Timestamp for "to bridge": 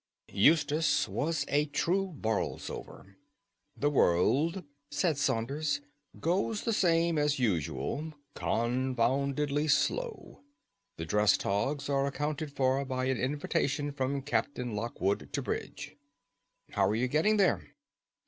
15.33-15.95